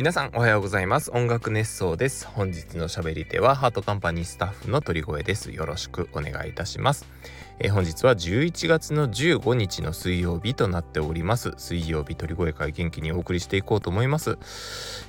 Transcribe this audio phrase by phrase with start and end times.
[0.00, 1.10] 皆さんおはようございます。
[1.10, 2.26] 音楽熱奏です。
[2.26, 5.52] 本日の喋り手はハートカンパニースタッフの鳥越です。
[5.52, 7.06] よろしくお願いいたします。
[7.58, 11.52] えー、本日は11月の15日の水曜日となっております。
[11.58, 14.38] 水曜日鳥越会元気にお送りしていこうと思います、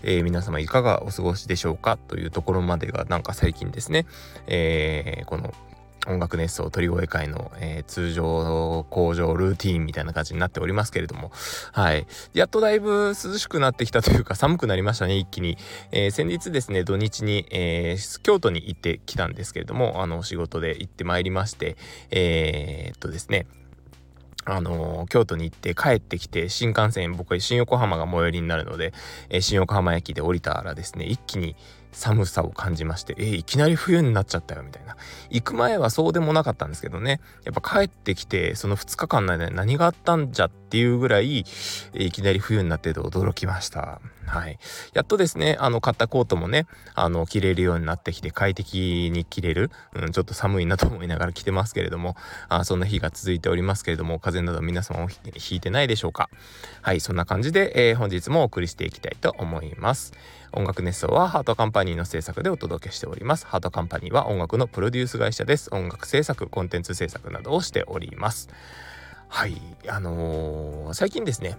[0.03, 1.95] えー、皆様いかがお過ごしでしょうか？
[1.95, 4.05] というところまでがなんか最近ですね、
[4.47, 5.53] えー、この
[6.11, 11.31] 音楽熱奏鳥越会の、えー、通常工場ルーティーンみたいな感じになっておりますけれども、
[11.71, 12.05] はい。
[12.33, 15.57] やっとだいぶ涼しくなってきたというか寒くなりましたね、一気に。
[15.91, 21.77] えー、先日ですね、土日に、えー、京都に行ってきたんですけれども、あの、仕事で行ってまいりまして、
[22.11, 23.47] えー、っとですね、
[24.43, 28.91] あのー、京都に行って帰ってきて新幹線僕は新横浜が最寄りになるので、
[29.29, 31.55] えー、新横浜駅で降りたらですね一気に
[31.91, 34.95] 寒さを感じまして、えー、いきなり冬になっちゃったよみたいな。
[35.29, 41.45] 行く前はそうでもなかったんですけどね、やっぱ帰ってきて、その2日間の間に何があったんじゃっていうぐらい、
[41.93, 44.01] えー、いきなり冬になってて驚きました。
[44.25, 44.59] はい。
[44.93, 52.15] やっとですね、あの、買ったコートもね、あの、着れるようになってきて、快適に着れる、うん、ちょっと寒いなと思いながら着てますけれども、
[52.47, 56.29] あそんな日が続いておりますけれども、風邪など皆様もひいてないでしょうか。
[56.81, 60.13] はい、そんな感じで、えー、本日もお送りしていきたいと思います。
[60.53, 63.47] 音楽熱奏はハートカンパニーの制作でお届けしております。
[63.47, 65.69] ハートカンパニーは音楽のプロデュース会社です。
[65.73, 68.49] 音楽制作、コンテンツ制作などをしております。
[69.29, 71.57] はい、あのー、最近ですね、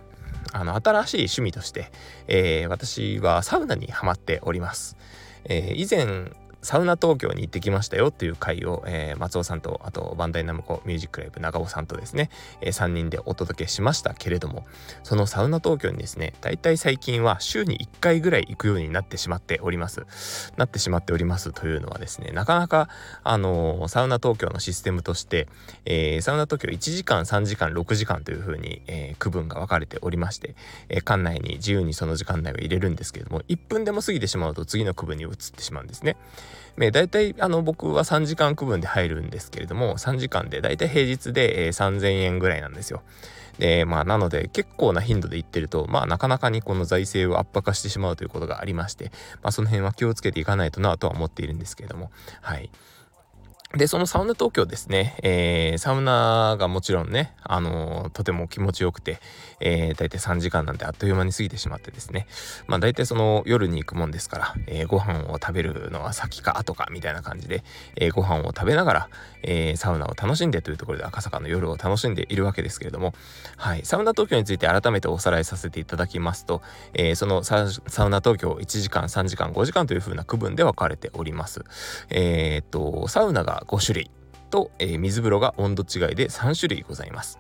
[0.53, 1.91] あの、新しい趣味として、
[2.29, 4.97] えー、私はサウナにはまっております。
[5.45, 6.31] えー、以前、
[6.63, 14.65] サウナ東京に行ってきましたよっていう回を、えー、松尾さんとあとバンダイナムコミュージックライブ長尾さんとですね、えー、3人でお届けしましたけれども
[15.03, 20.07] そのサウナ東京にですねだいたい最近は週に1回ぐらい行くようになってしまっております。
[20.57, 22.89] なってしまっておりますというのはですねなかなか
[23.25, 25.49] あのー、サウナ東京のシステムとして、
[25.85, 30.55] えサウナ東京1時間3時間6時間というふうに、え区分が分かれておりまして、
[30.89, 36.17] え館内に自由にその時間内を入れるんですけれども1分でも過ぎてしまうと次の区分に移ってしまうんですね。
[36.77, 43.03] ね、大体あの僕は3時間区分で入るんですけれども3時間で大体平日で、えー、3000円ぐらいなんですよ。
[43.59, 49.13] でまあなので結構な頻度で行ってるとまあなかなかにこの財政を圧迫してしまうということがありまして
[49.43, 52.11] まあその辺は気をつけていかないとなとは思っているんですけれども
[52.41, 52.71] はい。
[53.77, 59.19] で、そのサウナ東京ですね、えー、サウナがもちろんね、あのー、とても気持ちよくて、
[59.61, 62.27] えー、大体3時間なんであっという間に過ぎてしまってですね、
[62.67, 67.65] まあ大体その夜に行くもんですから、えー、ご飯を食べるのは先か後かみたいな感じで、
[67.97, 69.09] えー、ご飯を食べながら、
[69.43, 73.15] えー、サウナを楽しんでというところで赤坂の夜を楽しんでいるわけですけれども、
[73.57, 76.61] はい、サウナ東京について改めておさらいさせていただきますと、
[76.93, 81.65] えー、そのサウナ東京1時間、3時間、5時間という風な区分で分かれております。
[82.11, 84.11] えー、っと、サウナが5種類
[84.51, 87.39] と、えー、水風呂が温度違いで3種類ございます。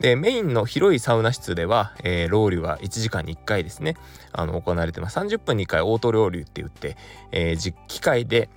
[0.00, 3.96] で、メインの広いサウナ室では、えー、ロウリュは1時間に1回ですね、
[4.32, 5.18] あの、行われてます。
[5.18, 6.96] 30分に1回オートロウリュって言って、
[7.30, 8.48] えー、機械で、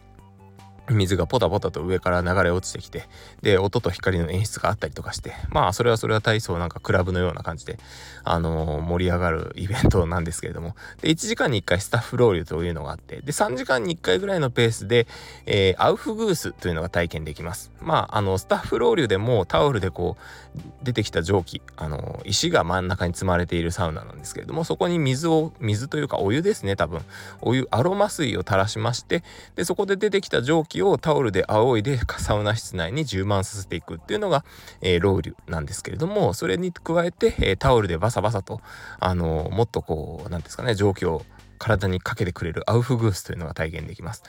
[0.90, 3.06] 水がポタポタと上から流れ落ちてきて
[3.42, 7.78] で音と光の演出があったりとかしてまあそれはそれは体操なんかクラブのような感じで
[8.24, 10.76] あのー、盛り上がるイベントなんですけれども。
[11.02, 15.08] で1時間に1回スタッフロールというのがあってで3時間に1回ぐらいのペースで、
[15.46, 17.72] えー、アウフグースというのが体験できます。
[17.82, 27.02] まああのスタッフロールでもタオルでこう出てきた蒸気あのー、石が真ん中に積まれているサウナなんですけれどもそこに水を水というかお湯ですね多分。
[27.42, 29.24] お湯アロマ水を垂らしまして
[29.56, 34.44] でそこで出てきた蒸気をタオルで仰いでサウナ室内に充満させていくっていうのが、
[34.82, 38.62] えー、ロウリュなんですけれどもそれに加えて、えー、タオルでバサバサと、
[39.00, 41.24] あのー、もっとこう何ですかね蒸気を
[41.58, 44.24] 体にかけてくれるアウフグースというのが体現できます。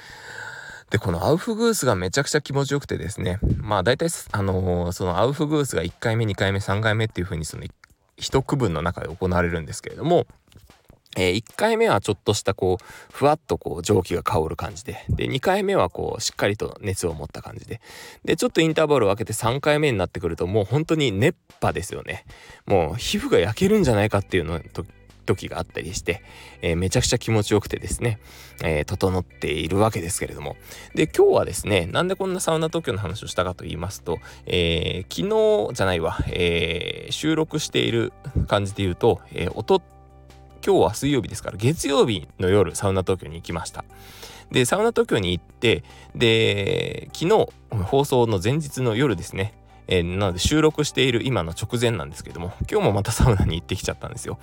[0.90, 7.64] で、このアウフグースがめちゃくちゃ気持ちよくてですね、まあ大体、あのー、そのアウフグースが1回目、2回目、3回目っていう風にその
[8.16, 10.26] 一区分の中で行われるんですけれども、
[11.16, 15.04] えー、1回目はちょっとしたこうふわっとこう蒸気が香る感じで。
[15.08, 17.80] で2回目はこうしっかりと熱を持った感じで。
[18.24, 22.24] でちょっとインターバルを空けて3回目になってくるともう本当に熱波ですよね。
[22.66, 24.60] もう皮膚が焼けるんじゃないかっていうの
[25.28, 26.22] 時があったりして、
[26.62, 28.18] えー、めちゃくちゃ気持ちよくてですね、
[28.64, 30.56] えー、整っているわけですけれども。
[30.94, 38.12] で今日はですねなんでこんなサウナ東京の話をしたかと言いますと、えー、昨日じゃないわ、え収録している
[38.46, 39.82] 感じで言うと、えー、音
[40.64, 43.84] 今日は水曜日ですから月曜日の夜サウナ東京に行きました。
[44.50, 45.84] でサウナ東京に行って
[46.14, 47.48] で昨日
[47.84, 49.54] 放送の前日の夜ですね。
[49.88, 54.38] えー、なので収録している今の直前なんですけども今日もまたサウナに行ってきちゃったんですよ。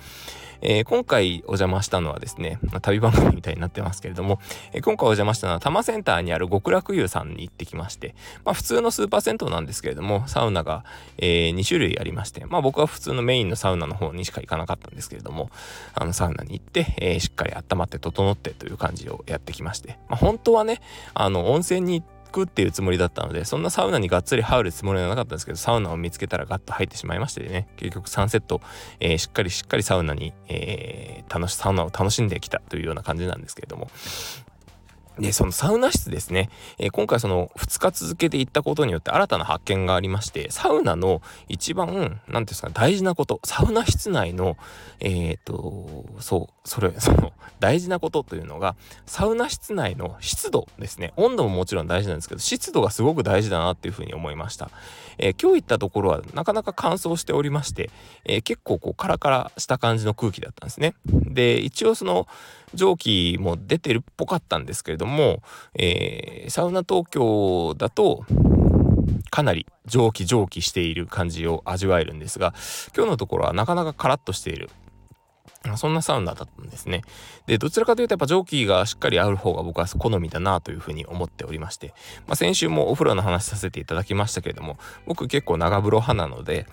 [0.60, 4.40] えー、今回お邪魔したのはですね、まあ、旅番組みたいになってますけれども、
[4.72, 8.14] えー、今回お邪魔したのは多摩センターにある極楽湯さんに行ってきまして、
[8.44, 10.84] まあ、普通のスーパー銭湯なんですけれどもサウナが、
[11.18, 15.50] えー、2種類ありまして、まあ、僕は普通のメインのサウナの方にしか行かなかったんですけれども
[15.94, 20.80] あのサウナに行って、えー、しっかり温まって整ってという感じをやってきまして、まあ、本当はね
[21.14, 27.68] あの温泉に行ってくっていうつもりだったのでそんなサウナにがっつり入るつもりはなかったんですけどサウナを見つけたらガッと入ってしまいましてね。
[27.76, 28.60] 結局3セット、
[29.00, 33.88] えー、しっかりしっかりサウナに、えー、楽しサウナを楽しんできたというような感じなんですけれども。
[35.18, 44.56] で、そのサウナ室ですね、えー、今回その2日続けて行ったことによって新たな発見がありまして、サウナの一番、何て言うんですか、大事なこと、サウナ室内の、
[45.00, 48.76] えっ、と、そう、それ、 その、大事なことというのが、
[49.06, 51.12] サウナ室内の湿度ですね。
[51.16, 54.70] 温度ももちろん大事なんですけど、湿度がすごく大事だなっていうふうに思いました。
[55.18, 57.90] えー、今日行ったところはなかなか乾燥しておりまして、
[58.24, 60.94] え結構こうカラカラした感じの空気だったんですね。
[61.06, 62.26] で、一応その、
[62.76, 65.42] 蒸気も出てるっぽかったんですけれども、
[65.74, 68.24] えー、サウナ東京だと
[69.30, 72.54] かなり蒸気蒸気している感じを味わえるんですが
[72.94, 74.70] 今日のところはなかなかカラッとしている
[75.76, 77.02] そんなサウナだったんですね。
[77.46, 81.88] で、どちらかというとやっぱ蒸気がしっかりある方が僕は好みだなというふうに思っておりまして、
[82.26, 86.66] まあ、先週もお風呂の話させていただきましたけれども、僕結構長風呂派なので、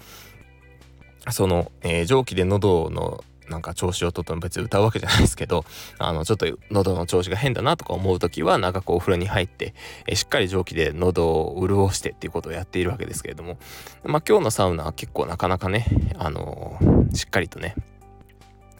[1.32, 5.66] その、えー、蒸気で喉のなんか調子をとっても別に歌うわけじゃないですけど、
[6.00, 9.74] あの、ちょっと喉の調子が変だなとか思う時は、なんかこうお風呂に入って、
[10.07, 13.57] えしっかり蒸気で喉を潤してっていうことをやっているわけですけれども、
[14.04, 15.88] まあ今日のサウナは結構なかなかね、
[16.18, 16.80] あの、
[17.13, 17.75] しっかりとね、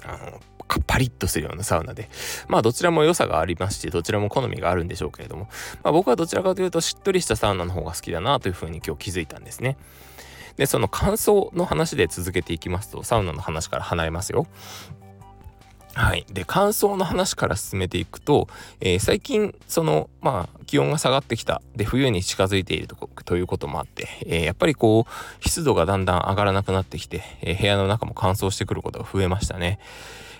[0.06, 0.39] あの
[0.88, 2.10] パリッとするようなサウナで、
[2.48, 5.48] まあどちらも良さがありますし、どちらも好みがあるんでしょうけれども、
[5.83, 9.77] まあ僕はどちらかというとしっとりしたサウナの方が好きだなというふうに今日気づいたんですね。
[10.57, 14.47] でその乾燥の話で続けていきますとサウナの話から離れますよ。
[15.95, 16.25] はい。
[16.31, 18.47] で、乾燥の話から進めていくと、
[18.81, 21.61] えー、最近、その、まあ、気温が下がってきた。
[21.75, 22.95] で、冬に近づいていると
[23.25, 29.77] ということもあって、えー、やっぱりこう、湿度がだんだん上がらなくなってきて、えー、部屋の中も乾燥してくることが増えましたね。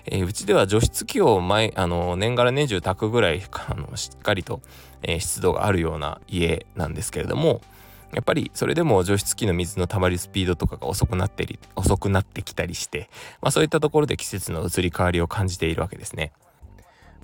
[0.06, 4.60] えうちでは除湿機を前、あの、年がら年中炊くぐらい、あの、しっかりと、
[5.02, 7.62] え湿度があるような家なんですけれども、
[8.14, 16.32] やっぱりそれでも除湿機の水の溜まるスピードとかが遅くなってり遅くなってきたりして、まあ、そういったところで季節の移り変わりを感じているわけですね。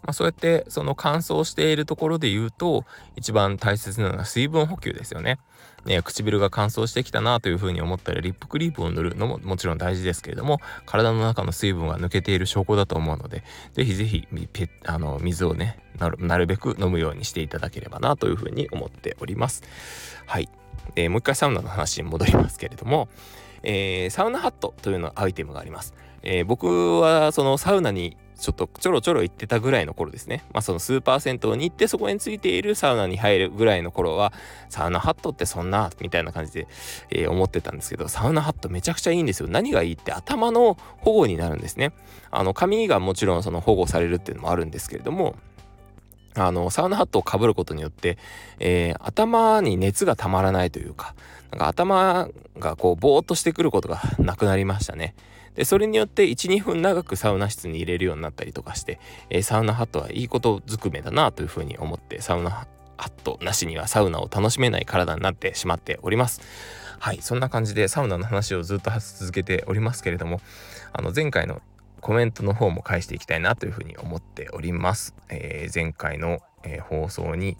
[0.02, 2.84] まあ、そうやってその乾燥しているところで言うと
[3.16, 5.38] 一番大切なのは水分補給ですよね。
[5.84, 13.44] ね唇が乾燥してきたなというふうに思ったらリップクリープを塗るのももちろん大事ですけれども体の中の水分が抜けている証拠だと思うので
[13.74, 14.28] 是非是非
[14.84, 15.78] あの水をね
[16.18, 19.62] なるべく飲むようにしていただければなというふうに思っております。
[20.26, 20.48] はい
[20.96, 23.08] えー、もう一回サウナの話に戻りますけれども、
[23.62, 25.94] えー、サウナハットというのアイテムがあります。
[26.22, 30.44] えー、僕はそのサウナにちょっとちょろちょろ行ってたぐらいの頃ですね。
[30.52, 34.32] まあそのスーパー銭湯に行ってそこについているサウナに入るぐらいの頃は
[34.70, 36.66] サウナハットってそんなみたいな感じで、
[37.10, 39.48] えー、思ってたんですけどサウナハットめちゃくちゃいいんですよ。
[39.48, 41.92] 何がいいって頭の保護になるんですね。
[42.30, 45.36] あの髪がもちろんその保護されるっていうのもあるんですけれども
[46.46, 48.18] あの、サウナハットをかぶることによって、
[48.58, 51.14] えー、頭に熱がたまらないというか、
[51.50, 52.28] なんか頭
[52.58, 55.14] がこう、ぼーっとしてくることがなくなりましたね。
[55.54, 59.00] で、それによって1、2分長くサウナ室に入れるようになったりとかして、
[59.30, 62.66] えー、サウナハットはいいことずくめだなというふうに思って、サウナハ
[62.98, 66.40] ットなしにはサウナを楽しめない体になってしまっております。
[67.00, 70.40] はい、そんな感じでサウナの話をずっと続けておりますけれども、
[70.92, 71.62] あの前回の
[72.00, 75.14] コメントの方も返していきたいなというふうに思っております。
[75.28, 77.56] えー、前回の、えー、放送に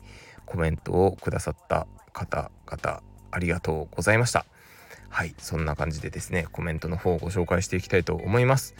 [0.47, 4.47] コメントをくださった方々ありがとうございました。
[5.09, 8.75] はい、そんな感じでですね、コメントの方をご紹介していきたいと思います。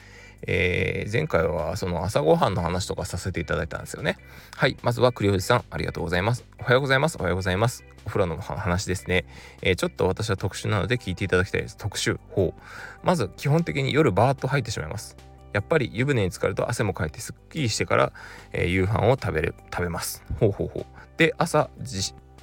[0.47, 4.17] えー、前回はその朝ごはんの話とかさせていただいたんですよね。
[4.57, 6.47] はい、まずは栗おじさん、ありがとうございます。
[6.59, 7.17] おはようございます。
[7.19, 7.85] おはようございます。
[8.07, 9.27] お風呂の話ですね。
[9.61, 11.77] えー、ちょっと私は特殊なので聞いていただきたいです。
[11.77, 12.19] 特殊。
[12.31, 12.63] ほう。
[13.07, 15.17] まず、基本的に夜バーッと入ってしまいます。
[15.53, 18.13] やっぱり湯船に浸かると汗もかいてすっきりしてから、
[18.53, 20.23] えー、夕飯を食べる食べます。
[20.39, 20.87] ほうほうほう。
[21.17, 21.71] で朝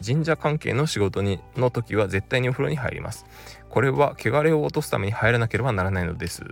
[0.06, 3.26] 神社関係の仕事にの時は絶対にお風呂に入ります。
[3.70, 6.44] これは汚れを落とすために入らなければならないのです。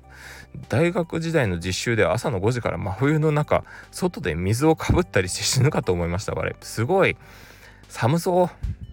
[0.70, 7.18] 大学時代の実習では朝の5時から真冬の中外で水をかぶったりして死ぬかと思いましたあれすごい。
[7.88, 8.85] 寒そう。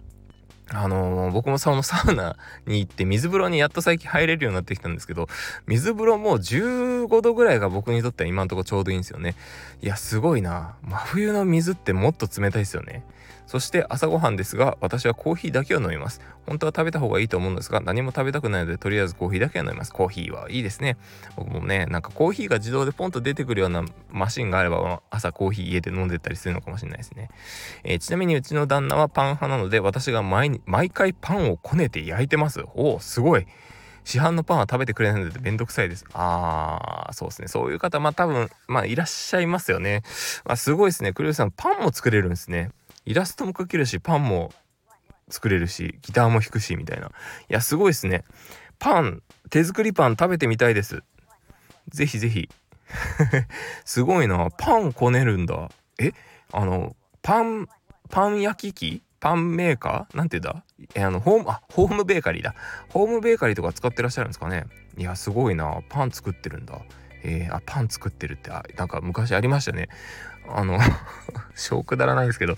[0.70, 5.28] あのー、僕もそのサウナに行って水風呂にやっと最近入れるようになってきたんですけど、
[5.66, 9.34] 水風呂も15度ぐらいが僕にとっては今んとこちょうどいいんですよね。
[9.82, 10.76] いや、すごいな。
[10.82, 13.04] 真冬の水ってもっと冷たいですよね。
[13.52, 20.96] そして朝ごはんですが私はコーヒーだけを飲みます本当は食べた方がいいと思うんですが何も食べたくないのでとりあえずコーヒーだけは飲みますコーヒーはいいですね
[21.36, 27.28] 僕もねなんかコーヒーが自動でポンと出てくるようなマシンがあれば朝コーヒー家で飲んでたりするのかもしれないですね、
[27.84, 33.46] えー、ちなみにうちの旦那はパン派なので私が毎毎回パンをこねて焼いてますおおすごい
[34.04, 36.04] 市販のパンは食べてくれないのでめんどくさいです。
[36.12, 37.48] あー、そうですね。
[37.48, 40.02] そういう方、まあ多分、まあいらっしゃいますよね。
[40.44, 41.12] まあすごいですね。
[41.12, 42.70] クリオさん、パンも作れるんですね。
[43.04, 44.52] イラストも描けるし、パンも
[45.28, 47.06] 作れるし、ギターも弾くし、みたいな。
[47.06, 47.10] い
[47.48, 48.24] や、すごいですね。
[48.78, 51.02] パン、手作りパン食べてみたいです。
[51.88, 52.48] ぜひぜひ。
[53.84, 54.50] すごいな。
[54.50, 55.70] パンこねるんだ。
[55.98, 56.12] え
[56.52, 57.68] あの、パン、
[58.10, 60.16] パン焼き器パンメーカー？
[60.16, 60.64] なんて言うんだ？
[60.96, 62.56] え、あの、ホーム、あ、ホームベーカリーだ。
[62.88, 64.66] ホームベーカリーとか使ってらっしゃるんですかね？
[64.98, 65.78] いや、すごいな。
[65.88, 66.74] パン作ってるんだ。
[67.22, 69.88] えー、あ、パン作ってるって、あ、なんか昔ありましたね。
[70.48, 70.76] あの
[71.54, 72.56] 小くだらないですけど、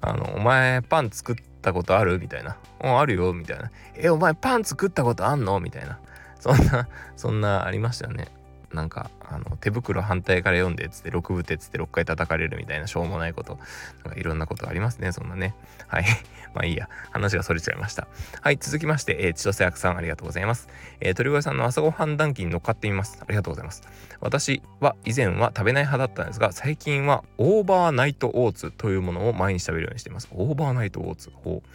[0.00, 2.18] あの、お前パン作ったことある？
[2.18, 2.56] みたいな。
[2.82, 3.70] うん、あるよみたいな。
[3.94, 5.60] え、お前パン作ったことあんの？
[5.60, 5.98] みたいな。
[6.40, 8.28] そんな、そんなありましたよね。
[8.72, 13.58] なんかあの手袋反対から読んでっつって6部手っつって6回叩かれるみたいなしょうもないこと。
[14.04, 15.54] なんかいろんなことありますねそんなね。
[15.88, 16.04] はい。
[16.54, 16.88] まあいいや。
[17.10, 18.06] 話がそれちゃいました。
[18.40, 20.68] はい続きまして、えー、千歳役さんありがとうございます、
[21.00, 23.18] えー、鳥越さんの朝ごはん談義に乗っかってみます。
[23.20, 23.82] ありがとうございます。
[24.20, 30.28] 私は以前は食べない派だったんですが最近は overnight oats というものを毎日食べるようにしています。
[30.32, 31.30] overnight oats。
[31.34, 31.68] ほう。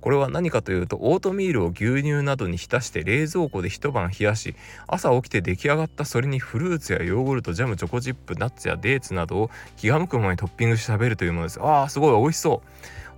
[0.00, 4.54] これは何かというとオートミールを牛乳などに浸して冷蔵庫で一晩冷やし
[4.86, 11.60] 朝起きて出来上がったそれにフルーツやヨーグルトジャムチョコチップナッツやデーツなどを気が向くままにトッピングして食べるというものです。
[11.60, 12.20] あーすごい。
[12.20, 12.68] 美味しそう。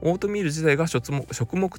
[0.02, 1.70] オートミール自体が食物食物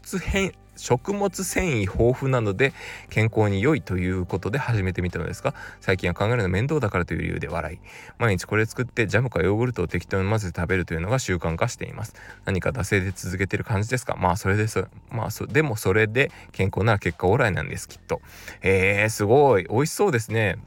[1.44, 2.74] 繊維豊富なので
[3.10, 7.80] 健康に良いということで始めてみたのですが最近は考えるの面倒だからという理由で笑い。
[8.20, 12.14] 毎日これ作ってジャムかヨーグルトを適当に混ぜて食べるというのが習慣化しています。
[12.46, 14.16] 何か惰性で続けてる感じですか？
[14.16, 14.86] まあそれです。
[15.10, 18.22] まあそでもそれで健康なら結果オーライなんですきっと。
[18.62, 19.66] えー、すごい。
[19.68, 20.58] 美味しそうですね。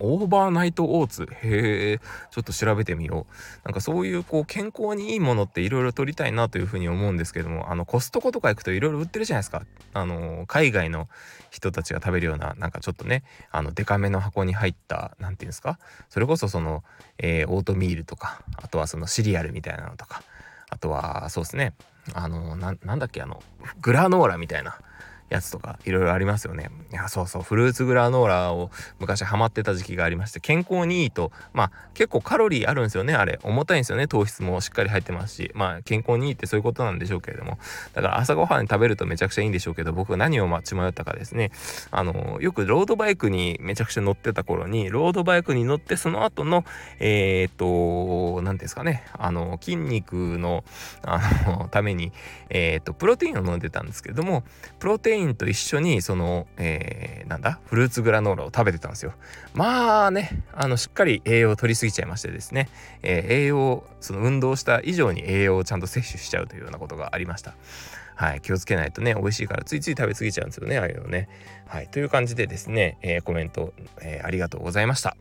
[0.00, 1.28] overnight oats。
[1.30, 1.98] へえ
[2.30, 3.34] ちょっと調べてみよう。
[3.64, 9.62] なんかそういうこう健康にいいものっていろいろ取りたいなというふうに思うんですけどもあのコストコとか行くといろいろ売ってるじゃないですか。
[9.92, 11.08] あの海外の
[11.50, 15.78] 人たちが食べるようななんかちょっとねあのデカめの箱に入った何て言うんですか。
[16.08, 16.82] それこそその、
[17.18, 20.22] えー、オートミールとかあとはそのシリアルみたいなのとか。
[20.70, 21.74] あとはそうですね。
[22.14, 23.42] あのなんだっけあの
[23.82, 24.78] グラノーラみたいな。
[25.32, 26.70] やつとかいろいろありますよね。
[26.92, 27.42] いやそうそう。
[27.42, 28.70] フルーツグラノーラを
[29.00, 33.40] 昔ハマってた時期がありまして健康にいいとまあ結構カロリーあるんですよねあれ。
[33.42, 35.50] 重たいんですよね糖質もしっかり入ってますし。
[35.54, 37.58] まあ健康にいいってそういうことなんでしょうけれども。
[37.94, 41.50] だから朝ごはんに食べるとめちゃくちゃいいんでしょうけど僕は何を待ち迷ったかですね。
[41.90, 46.64] あのよくロードバイクにめちゃくちゃ乗ってた頃にロードバイクに乗ってその後の
[46.98, 49.04] えー、っと何ですかね。
[49.18, 50.64] あの筋肉の
[51.02, 52.12] あのために
[52.50, 54.44] えー、っとプロテインを飲んでたんですけれども
[54.78, 57.58] プロテインインと一緒にその、えー、なんだ？
[57.64, 59.14] フルーツグラノーラを食べてたんですよ
[59.54, 62.68] まあねあのしっかり栄養を取りすぎちゃいましてですね、
[63.02, 67.54] えー、栄養その運動した以上に栄養をちゃんと摂取しちゃうというようなことがありました
[68.14, 71.28] はい、気をつけないとね、美味しいからついつい食べ過ぎちゃうんですよね、ああいうのね。
[71.66, 75.16] はい、という感じでですね、えー、コメント、えー、ありがとうございました。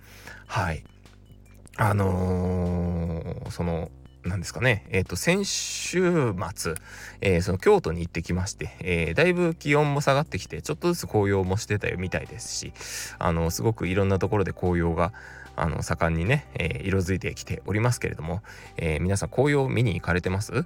[0.46, 0.84] はい。
[1.78, 3.90] あのー、その、
[4.24, 6.76] なんですかね、えっ、ー、と、先週末、
[7.22, 12.74] えー、その京都に行ってきまして、えー、だいぶ気温も下がってきて、ちょっとずつ紅葉もしてたみたいですし、
[13.18, 15.12] あの、すごくいろんなところで紅葉が、
[15.56, 18.42] あの、盛んにね、え色づいてきておりますけれども、
[18.78, 20.66] え皆さん紅葉見に行かれてます？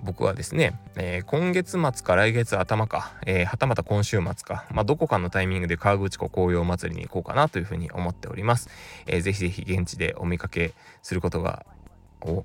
[0.00, 8.68] 僕はですね、えー、今月末か来月頭か、えー、はたまた今週末か、まあ、どこかのタイミングで河口湖紅葉祭りに行こうかなというふうに思っております。
[9.06, 11.64] えー、ぜひぜひ現地でお見かけすることが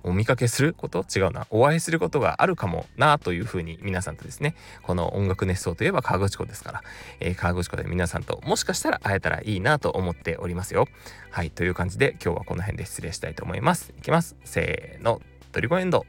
[0.04, 1.06] お見かけすること？
[1.16, 1.48] 違うな。
[1.50, 4.56] お会いすることがあるかもなというふうに皆さんとですね。
[4.84, 6.84] この音楽熱奏といえば河口湖ですから、
[7.20, 10.88] えー、河口湖で皆さんともしかしたら会えたらいいなと思っておりますよ。
[11.30, 13.94] はいという感じで今日はこの辺で失礼したいと思います。
[13.98, 14.36] いきます。
[14.44, 15.22] せーの。
[15.52, 16.06] トリコエンド。